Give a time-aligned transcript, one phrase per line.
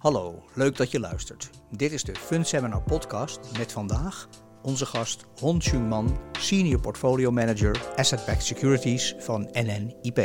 [0.00, 1.50] Hallo, leuk dat je luistert.
[1.70, 4.28] Dit is de Fund Seminar podcast met vandaag
[4.62, 10.16] onze gast Hon Chung Man, Senior Portfolio Manager Asset Backed Securities van NNIP.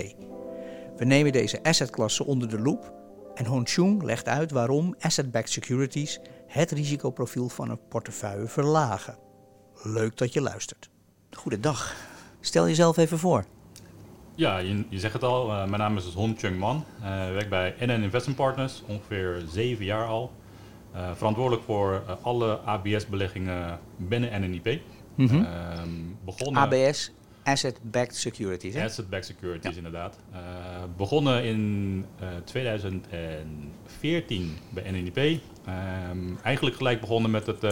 [0.97, 2.93] We nemen deze assetklasse onder de loep
[3.33, 9.17] en Hon Chung legt uit waarom Asset Backed Securities het risicoprofiel van een portefeuille verlagen.
[9.83, 10.89] Leuk dat je luistert.
[11.31, 11.95] Goedendag.
[12.39, 13.45] Stel jezelf even voor.
[14.35, 15.49] Ja, je, je zegt het al.
[15.49, 16.85] Uh, mijn naam is Hon Chung Man.
[17.01, 20.31] Uh, ik werk bij NN Investment Partners, ongeveer zeven jaar al.
[20.95, 24.81] Uh, verantwoordelijk voor alle ABS-beleggingen binnen NNIP.
[25.15, 25.47] Mm -hmm.
[26.25, 26.61] begonnen...
[26.61, 27.11] ABS,
[27.43, 28.73] Asset Backed Securities.
[28.73, 28.83] Hè?
[28.83, 29.77] Asset Backed Securities, ja.
[29.77, 30.19] inderdaad.
[30.97, 32.05] begonnen in
[32.43, 35.17] 2014 bij NNIP.
[35.17, 35.39] Um,
[36.43, 37.63] eigenlijk gelijk begonnen met het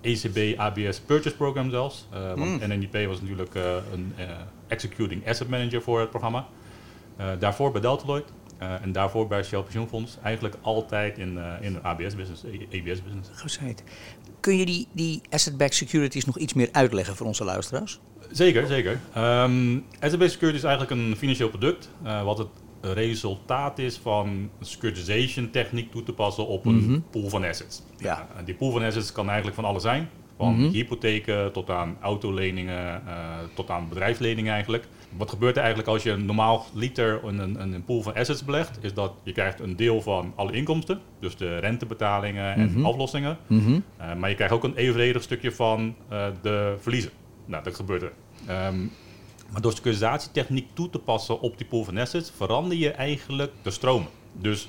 [0.00, 2.06] ECB ABS Purchase Program zelfs.
[2.14, 2.68] Uh, want mm.
[2.68, 4.24] NNIP was natuurlijk uh, een uh,
[4.70, 6.46] executing asset manager voor het programma.
[7.38, 8.24] daarvoor bij Deltaloid
[8.58, 10.18] en daarvoor bij Shell Pensioenfonds.
[10.22, 13.30] Eigenlijk altijd in, in de ABS-business, ABS-business.
[13.32, 13.82] Gezegd.
[14.40, 18.00] Kun je die, die asset-backed securities nog iets meer uitleggen voor onze luisteraars?
[18.30, 19.00] Zeker, zeker.
[19.16, 21.88] Um, asset-backed securities is eigenlijk een financieel product.
[22.02, 22.48] wat het
[22.80, 27.04] resultaat is van securitization techniek toe te passen op een mm -hmm.
[27.10, 27.82] pool van assets.
[27.96, 28.28] Ja.
[28.44, 30.10] Die pool van assets kan eigenlijk van alles zijn.
[30.40, 30.70] Van mm -hmm.
[30.70, 33.12] hypotheken tot aan autoleningen, uh,
[33.54, 34.88] tot aan bedrijfsleningen eigenlijk.
[35.16, 38.78] Wat gebeurt er eigenlijk als je normaal liter een, een, een, pool van assets belegt?
[38.80, 41.00] Is dat je krijgt een deel van alle inkomsten.
[41.20, 42.86] Dus de rentebetalingen en mm -hmm.
[42.86, 43.38] aflossingen.
[43.48, 45.94] Uh, maar je krijgt ook een evenredig stukje van
[46.42, 47.10] de verliezen.
[47.46, 48.12] Nou, dat gebeurt er.
[48.66, 48.90] Um,
[49.52, 53.70] maar door securisatietechniek toe te passen op die pool van assets, verander je eigenlijk de
[53.70, 54.08] stromen.
[54.32, 54.68] Dus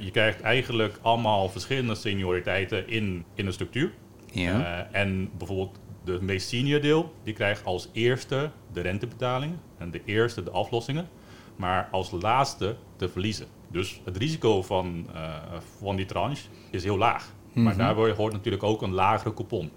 [0.00, 3.92] je krijgt eigenlijk allemaal verschillende senioriteiten in, in de structuur.
[4.34, 4.58] Ja.
[4.58, 10.00] Uh, en bijvoorbeeld de meest senior deel, die krijgt als eerste de rentebetalingen en de
[10.04, 11.08] eerste de aflossingen,
[11.56, 13.46] maar als laatste de verliezen.
[13.70, 15.34] Dus het risico van, uh,
[15.78, 17.24] van die tranche is heel laag.
[17.24, 17.62] Mm -hmm.
[17.62, 19.70] Maar daarbij hoort natuurlijk ook een lagere coupon.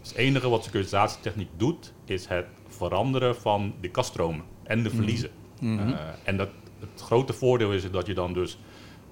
[0.00, 4.96] Dus het enige wat securisatietechniek doet, is het veranderen van de kaststromen en de mhm.
[4.96, 5.30] verliezen.
[5.60, 5.88] Mm -hmm.
[5.88, 6.48] uh, en dat,
[6.80, 8.58] het grote voordeel is dat je dan dus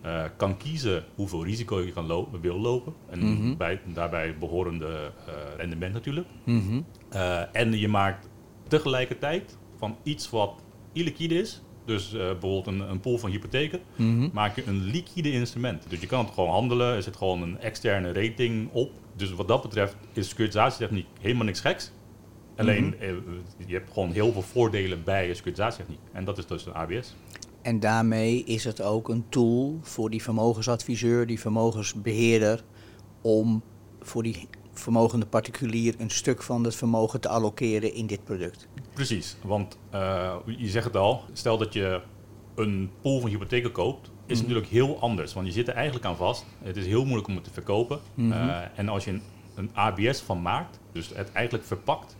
[0.04, 2.94] uh, kan kiezen hoeveel risico je kan lopen, wil lopen.
[3.10, 3.56] En mm -hmm.
[3.56, 4.86] bij, daarbij behorende
[5.28, 6.26] uh, rendement natuurlijk.
[6.44, 6.84] Mm -hmm.
[7.52, 8.28] en je maakt
[8.68, 14.30] tegelijkertijd van iets wat illiquide is, dus bijvoorbeeld een, een pool van hypotheken, mm -hmm.
[14.32, 15.84] maak je een liquide instrument.
[15.88, 18.90] Dus je kan het gewoon handelen, er zit gewoon een externe rating op.
[19.16, 21.92] Dus wat dat betreft is securisatietechniek helemaal niks geks.
[22.56, 23.42] Alleen, -hmm.
[23.66, 26.00] je hebt gewoon heel veel voordelen bij securisatietechniek.
[26.12, 27.14] En dat is dus een ABS.
[27.62, 32.64] En daarmee is het ook een tool voor die vermogensadviseur, die vermogensbeheerder,
[33.20, 33.62] om
[34.00, 38.68] voor die vermogende particulier een stuk van het vermogen te allokeren in dit product.
[38.92, 42.00] Precies, want uh, je zegt het al, stel dat je
[42.54, 44.42] een pool van hypotheken koopt, is mm.
[44.42, 45.34] natuurlijk heel anders.
[45.34, 46.46] Want je zit er eigenlijk aan vast.
[46.62, 47.98] Het is heel moeilijk om het te verkopen.
[48.14, 48.32] -hmm.
[48.32, 49.22] uh, en als je een,
[49.54, 52.16] een, ABS van maakt, dus het eigenlijk verpakt,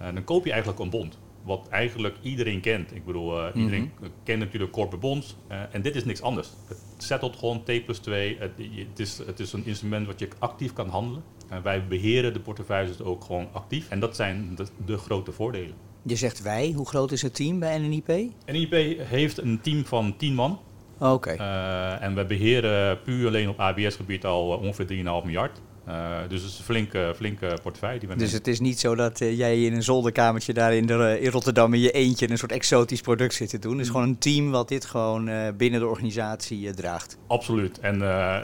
[0.00, 1.18] uh, dan koop je eigenlijk een bond.
[1.42, 2.94] Wat eigenlijk iedereen kent.
[2.94, 4.08] Ik bedoel, uh, iedereen mm -hmm.
[4.24, 5.36] kent natuurlijk corporate bonds.
[5.72, 6.48] en dit is niks anders.
[6.68, 8.36] Het settelt gewoon T plus 2.
[8.38, 8.50] Het,
[8.88, 11.22] het, is, het is een instrument wat je actief kan handelen.
[11.48, 13.88] En wij beheren de portefeuilles ook gewoon actief.
[13.88, 15.74] En dat zijn de, de grote voordelen.
[16.02, 16.72] Je zegt wij.
[16.76, 18.32] Hoe groot is het team bij NNIP?
[18.46, 20.58] NNIP heeft een team van 10 man.
[20.98, 21.12] Oké.
[21.12, 21.36] Okay.
[21.36, 25.60] Uh, en we beheren puur alleen op ABS-gebied al ongeveer 3,5 miljard.
[25.88, 28.38] Uh, dus het is een flinke, flinke portefeuille die we Dus nemen.
[28.38, 31.74] het is niet zo dat uh, jij in een zolderkamertje daar in, de, in Rotterdam
[31.74, 33.72] in je eentje een soort exotisch product zit te doen.
[33.72, 37.18] Het is gewoon een team wat dit gewoon uh, binnen de organisatie draagt.
[37.26, 37.80] Absoluut.
[37.80, 38.02] En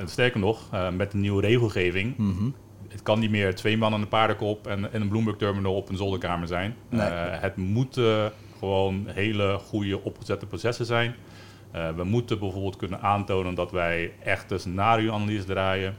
[0.08, 2.54] sterker nog, met de nieuwe regelgeving mm -hmm
[2.88, 5.88] het kan niet meer twee man aan de paardenkop en, en een Bloomberg terminal op
[5.88, 6.74] een zolderkamer zijn.
[6.88, 7.10] Nee.
[7.10, 11.14] Het moeten gewoon hele goede opgezette processen zijn.
[11.96, 15.96] We moeten bijvoorbeeld kunnen aantonen dat wij echte scenario-analyse draaien.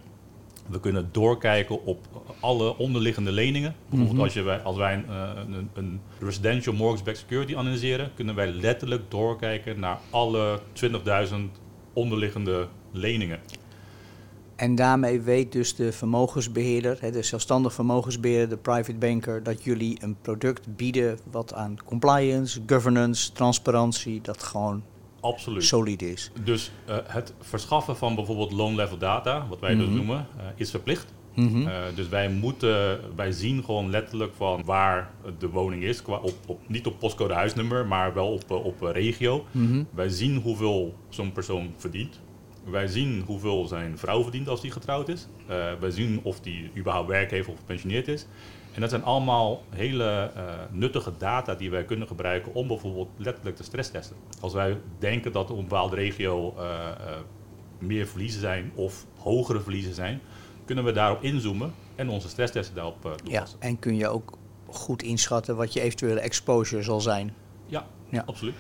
[0.66, 2.00] We kunnen doorkijken op
[2.40, 3.76] alle onderliggende leningen.
[3.90, 4.24] Bijvoorbeeld mm -hmm.
[4.24, 9.80] als, je, als wij een, een, een residential mortgage-backed security analyseren, kunnen wij letterlijk doorkijken
[9.80, 10.59] naar alle
[11.30, 11.36] 20.000
[11.94, 13.40] onderliggende leningen.
[14.56, 20.16] En daarmee weet dus de vermogensbeheerder, de zelfstandig vermogensbeheerder, de private banker, dat jullie een
[20.22, 24.84] product bieden wat aan compliance, governance, transparantie, dat gewoon
[25.26, 25.64] Absoluut.
[25.64, 26.32] solide is.
[26.44, 29.88] Dus uh, het verschaffen van bijvoorbeeld loan level data, wat wij mm -hmm.
[29.88, 31.14] dus noemen, uh, is verplicht.
[31.34, 31.62] Mm -hmm.
[31.62, 36.36] uh, dus wij moeten, wij zien gewoon letterlijk van waar de woning is, qua op,
[36.48, 39.46] op, niet op postcode huisnummer, maar wel op, op regio.
[39.52, 39.88] Mm -hmm.
[39.94, 42.20] Wij zien hoeveel zo'n persoon verdient.
[42.70, 45.28] Wij zien hoeveel zijn vrouw verdient als hij getrouwd is.
[45.80, 48.26] Wij zien of hij überhaupt werk heeft of gepensioneerd is.
[48.76, 53.56] En dat zijn allemaal hele uh, nuttige data die wij kunnen gebruiken om bijvoorbeeld letterlijk
[53.56, 54.16] te stresstesten.
[54.42, 56.90] Als wij denken dat een bepaalde regio uh,
[57.80, 60.22] meer verliezen zijn of hogere verliezen zijn,
[60.66, 63.58] kunnen we daarop inzoomen en onze stresstesten daarop toepassen.
[63.62, 64.38] Ja, en kun je ook
[64.68, 67.34] goed inschatten wat je eventuele exposure zal zijn.
[67.66, 68.24] Ja, ja.
[68.26, 68.56] absoluut.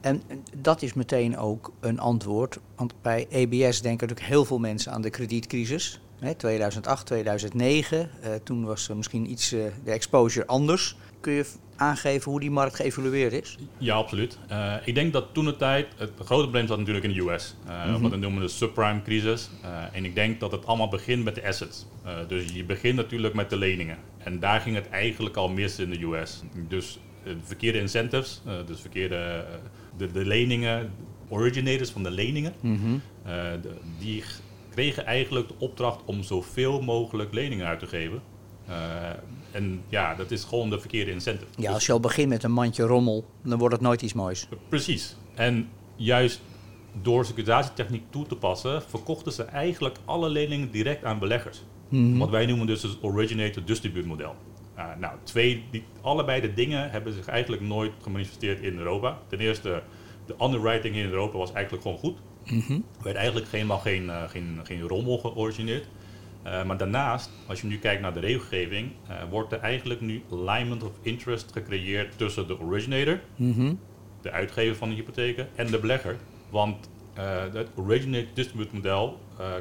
[0.00, 0.22] En
[0.56, 5.02] dat is meteen ook een antwoord, want bij EBS denken natuurlijk heel veel mensen aan
[5.02, 6.00] de kredietcrisis.
[6.36, 10.96] 2008, 2009, uh, toen was misschien iets uh, de exposure anders.
[11.20, 11.46] Kun je
[11.76, 13.58] aangeven hoe die markt geëvolueerd is?
[13.78, 14.38] Ja, absoluut.
[14.50, 17.56] Uh, ik denk dat toen de tijd, het grote probleem zat natuurlijk in de US.
[17.66, 18.02] Uh, mm -hmm.
[18.02, 19.50] Wat we noemen de subprime crisis.
[19.64, 21.86] Uh, en ik denk dat het allemaal begint met de assets.
[22.28, 23.98] dus je begint natuurlijk met de leningen.
[24.18, 26.42] En daar ging het eigenlijk al mis in de US.
[26.68, 26.98] Dus
[27.42, 29.44] verkeerde incentives, dus verkeerde
[29.96, 30.92] de, de leningen,
[31.28, 33.02] originators van de leningen, mm -hmm.
[33.62, 34.24] de, die
[34.70, 38.22] kregen eigenlijk de opdracht om zoveel mogelijk leningen uit te geven.
[38.68, 38.74] Uh,
[39.52, 41.50] en ja, dat is gewoon de verkeerde incentive.
[41.56, 44.12] Ja, dus als je al begint met een mandje rommel, dan wordt het nooit iets
[44.12, 44.48] moois.
[44.68, 45.16] Precies.
[45.34, 46.40] En juist
[47.02, 51.62] door securitatietechniek toe te passen, verkochten ze eigenlijk alle leningen direct aan beleggers.
[51.88, 52.18] Mm -hmm.
[52.18, 54.34] Wat wij noemen dus het originator-distribute model.
[54.76, 59.18] Uh, nou, twee, die, allebei de dingen hebben zich eigenlijk nooit gemanifesteerd in Europa.
[59.26, 59.82] Ten eerste,
[60.26, 62.18] de underwriting in Europa was eigenlijk gewoon goed.
[62.50, 62.84] Mm -hmm.
[62.98, 65.86] Er werd eigenlijk helemaal geen, uh, geen, geen rommel georigineerd.
[66.46, 70.22] Uh, maar daarnaast, als je nu kijkt naar de regelgeving, uh, wordt er eigenlijk nu
[70.32, 73.78] alignment of interest gecreëerd tussen de originator, mm -hmm.
[74.22, 76.16] de uitgever van de hypotheken, en de belegger.
[76.50, 76.88] Want
[77.52, 79.18] het originator distribute model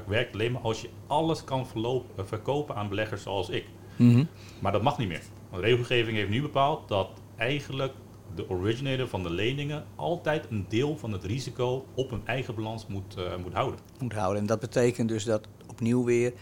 [0.07, 3.65] werkt alleen maar als je alles kan verlopen, verkopen aan beleggers zoals ik.
[3.95, 4.27] Mm -hmm.
[4.59, 5.21] Maar dat mag niet meer.
[5.50, 7.94] Want de regelgeving heeft nu bepaald dat eigenlijk
[8.39, 12.88] de originator van de leningen altijd een deel van het risico op een eigen balans
[12.88, 13.80] moet, moet houden.
[14.00, 14.41] Moet houden.
[14.41, 16.33] En dat betekent dus dat opnieuw weer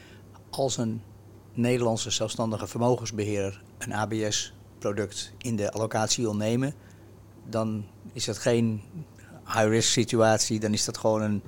[0.50, 1.02] als een
[1.54, 6.74] Nederlandse zelfstandige vermogensbeheerder een ABS-product in de allocatie wil nemen,
[7.50, 8.82] dan is dat geen
[9.46, 11.42] high-risk situatie, dan is dat gewoon een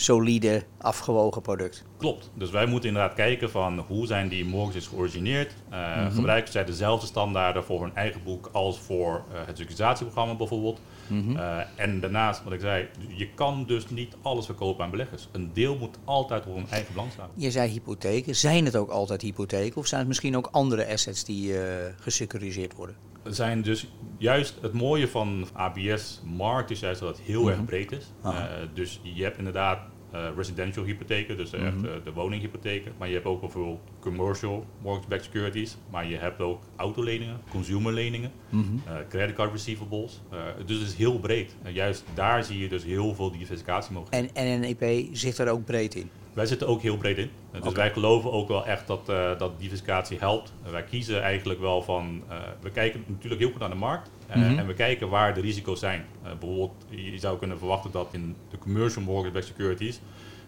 [0.00, 1.84] solide, afgewogen product.
[1.96, 2.30] Klopt.
[2.34, 5.54] Dus wij moeten inderdaad kijken van hoe zijn die mortgages georigineerd.
[5.70, 6.12] Uh, mm -hmm.
[6.12, 10.80] Gebruiken zij dezelfde standaarden voor hun eigen boek als voor uh, het securisatieprogramma bijvoorbeeld.
[11.06, 11.36] Mm -hmm.
[11.36, 15.28] uh, en daarnaast, wat ik zei, je kan dus niet alles verkopen aan beleggers.
[15.32, 17.28] Een deel moet altijd op hun eigen balans staan.
[17.34, 18.36] Je zei hypotheken.
[18.36, 21.54] Zijn het ook altijd hypotheken of zijn het misschien ook andere assets die
[22.00, 23.09] gesecuriseerd worden?
[23.22, 23.86] Er zijn dus
[24.18, 27.56] juist het mooie van ABS-markt is juist dat het heel mm -hmm.
[27.56, 28.12] erg breed is.
[28.24, 28.44] Uh,
[28.74, 29.80] dus je hebt inderdaad
[30.14, 31.66] uh, residential hypotheken, dus mm -hmm.
[31.66, 32.92] echt uh, de woninghypotheken.
[32.98, 35.76] Maar je hebt ook bijvoorbeeld commercial mortgage-backed securities.
[35.90, 39.06] Maar je hebt ook autoleningen, consumerleningen, mm -hmm.
[39.08, 40.20] credit card receivables.
[40.66, 41.56] dus het is heel breed.
[41.62, 44.30] En juist daar zie je dus heel veel diversificatie mogelijk.
[44.32, 46.10] En NNEP zit er ook breed in?
[46.32, 47.30] Wij zitten ook heel breed in.
[47.52, 47.72] Dus okay.
[47.72, 50.52] wij geloven ook wel echt dat, uh, dat diversificatie helpt.
[50.70, 52.22] Wij kiezen eigenlijk wel van.
[52.28, 54.10] Uh, we kijken natuurlijk heel goed naar de markt.
[54.34, 54.58] Mm -hmm.
[54.58, 56.04] En we kijken waar de risico's zijn.
[56.22, 60.00] bijvoorbeeld, je zou kunnen verwachten dat in de commercial mortgage securities.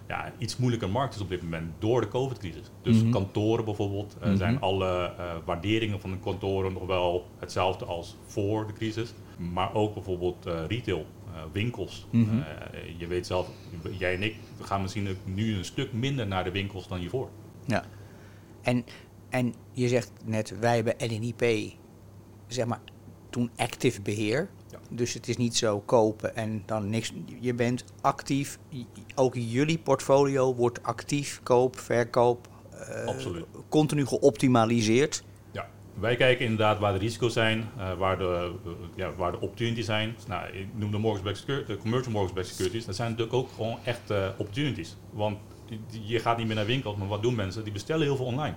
[0.08, 2.70] Ja, iets moeilijker markt is op dit moment door de COVID-crisis.
[2.82, 3.10] Dus mm -hmm.
[3.10, 4.36] kantoren bijvoorbeeld, mm -hmm.
[4.36, 5.12] zijn alle
[5.44, 9.14] waarderingen van de kantoren nog wel hetzelfde als voor de crisis.
[9.36, 11.06] Maar ook bijvoorbeeld retail.
[11.32, 12.06] Uh, winkels.
[12.10, 12.38] Mm -hmm.
[12.38, 12.44] uh,
[12.98, 13.48] je weet zelf,
[13.90, 17.28] jij en ik, we gaan misschien nu een stuk minder naar de winkels dan hiervoor.
[17.66, 17.84] Ja.
[18.62, 18.84] En,
[19.28, 21.72] en je zegt net, wij hebben NNIP,
[22.46, 22.80] zeg maar,
[23.30, 24.48] toen active beheer.
[24.70, 24.78] Ja.
[24.90, 27.12] Dus het is niet zo kopen en dan niks.
[27.40, 28.58] Je bent actief,
[29.14, 35.24] ook jullie portfolio wordt actief, koop, verkoop, uh, continu geoptimaliseerd.
[36.00, 39.86] Wij kijken inderdaad waar de risico's zijn, uh, waar, de, uh, ja, waar de opportunities
[39.86, 40.16] zijn.
[40.26, 42.84] Nou, ik noem de, mortgage de commercial mortgage securities.
[42.84, 44.96] Dat zijn natuurlijk ook gewoon echt uh, opportunities.
[45.10, 45.38] Want
[46.02, 47.64] je gaat niet meer naar winkels, maar wat doen mensen?
[47.64, 48.54] Die bestellen heel veel online.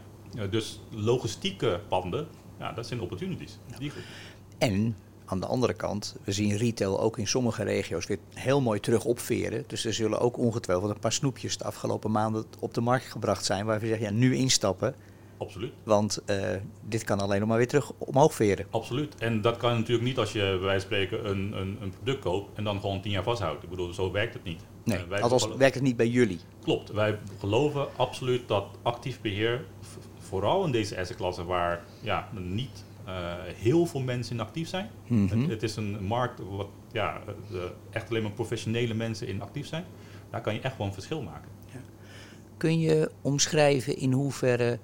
[0.49, 2.27] dus logistieke panden,
[2.59, 3.59] ja, dat zijn opportunities.
[3.71, 3.77] Ja.
[3.77, 4.01] Die goed.
[4.57, 8.79] En aan de andere kant, we zien retail ook in sommige regio's weer heel mooi
[8.79, 9.63] terug opveren.
[9.67, 13.45] Dus er zullen ook ongetwijfeld een paar snoepjes de afgelopen maanden op de markt gebracht
[13.45, 13.65] zijn.
[13.65, 14.95] Waar we zeggen, ja, nu instappen
[15.37, 15.73] Absoluut.
[15.83, 16.37] Want uh,
[16.81, 18.65] dit kan alleen nog maar weer terug omhoog veren.
[18.69, 19.15] Absoluut.
[19.15, 22.19] En dat kan natuurlijk niet als je bij wijze van spreken een, een, een product
[22.19, 23.63] koopt en dan gewoon tien jaar vasthoudt.
[23.63, 24.61] Ik bedoel, zo werkt het niet.
[24.83, 26.39] Nee, uh, althans werkt het niet bij jullie.
[26.63, 26.91] Klopt.
[26.91, 29.65] Wij geloven absoluut dat actief beheer,
[30.19, 34.89] vooral in deze assetklassen waar ja, niet uh, heel veel mensen in actief zijn.
[35.07, 35.41] Mm -hmm.
[35.41, 37.21] het, het, is een markt waar ja,
[37.89, 39.85] echt alleen maar professionele mensen in actief zijn.
[40.29, 41.49] Daar kan je echt wel een verschil maken.
[41.73, 41.79] Ja.
[42.57, 44.79] Kun je omschrijven in hoeverre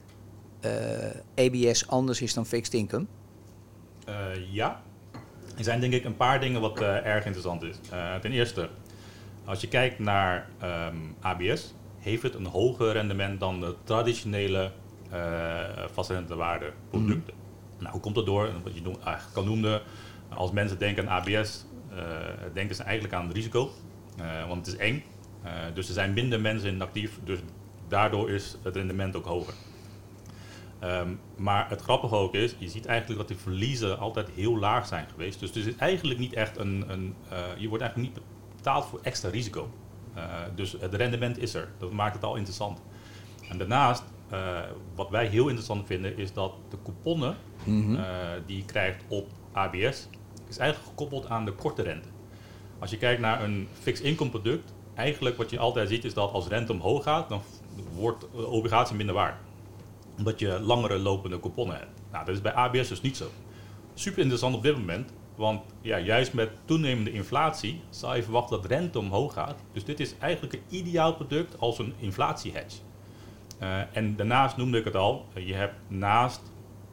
[0.65, 3.05] uh, ABS anders is dan fixed income?
[4.09, 4.15] Uh,
[4.51, 4.81] ja.
[5.57, 7.75] Er zijn denk ik een paar dingen wat uh, erg interessant is.
[8.21, 8.69] ten eerste,
[9.45, 14.71] als je kijkt naar um, ABS, heeft het een hoger rendement dan de traditionele
[15.93, 17.33] vastrentewaarde producten.
[17.33, 17.79] Mm.
[17.79, 18.49] Nou, hoe komt dat door?
[18.63, 19.81] Wat je eigenlijk kan noemen,
[20.29, 21.65] als mensen denken aan ABS,
[22.53, 23.71] denken ze eigenlijk aan het risico.
[24.47, 25.03] want het is eng.
[25.73, 27.39] dus er zijn minder mensen in actief, dus
[27.87, 29.53] daardoor is het rendement ook hoger.
[30.81, 34.87] Ehm, maar het grappige ook is, je ziet eigenlijk dat die verliezen altijd heel laag
[34.87, 35.39] zijn geweest.
[35.39, 37.15] Dus er is eigenlijk niet echt een, een
[37.57, 38.23] je wordt eigenlijk niet
[38.55, 39.69] betaald voor extra risico.
[40.55, 41.71] dus het rendement is er.
[41.77, 42.81] Dat maakt het al interessant.
[43.49, 44.03] En daarnaast,
[44.95, 48.01] wat wij heel interessant vinden, is dat de couponnen mhm.
[48.45, 50.07] die je krijgt op ABS,
[50.49, 52.07] is eigenlijk gekoppeld aan de korte rente.
[52.79, 56.31] Als je kijkt naar een fixed income product, eigenlijk wat je altijd ziet is dat
[56.31, 57.41] als rente omhoog gaat, dan
[57.95, 59.35] wordt de obligatie minder waard.
[60.17, 62.01] Omdat je langere lopende couponnen hebt.
[62.11, 63.25] Nou, dat is bij ABS dus niet zo.
[63.93, 68.71] Super interessant op dit moment, want ja, juist met toenemende inflatie zal je verwachten dat
[68.71, 69.55] rente omhoog gaat.
[69.73, 72.77] Dus dit is eigenlijk een ideaal product als een inflatiehedge.
[73.61, 76.41] Uh, en daarnaast noemde ik het al, je hebt naast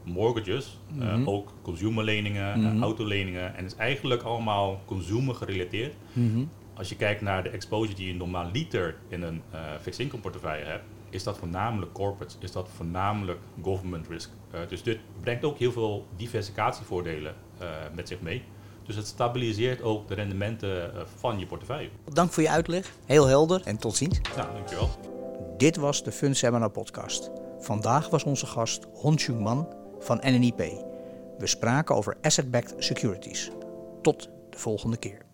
[0.02, 3.56] mortgages, mm ook consumerleningen, mm autoleningen.
[3.56, 5.94] En het is eigenlijk allemaal consumer gerelateerd.
[6.12, 6.44] Mhm.
[6.74, 9.42] Als je kijkt naar de exposure die je normaal liter in een
[9.80, 14.30] fixed income portefeuille hebt, is dat voornamelijk corporates, is dat voornamelijk government risk.
[14.68, 17.34] dus dit brengt ook heel veel diversificatievoordelen
[17.94, 18.42] met zich mee.
[18.86, 21.88] Dus het stabiliseert ook de rendementen van je portefeuille.
[22.12, 22.92] Dank voor je uitleg.
[23.04, 24.20] Heel helder en tot ziens.
[24.36, 24.88] Nou, dankjewel.
[25.56, 27.30] Dit was de Fund Seminar podcast.
[27.60, 30.58] Vandaag was onze gast Hon Chung Man, van NNIP.
[31.38, 33.50] We spraken over asset-backed securities.
[34.02, 35.26] Tot de volgende keer.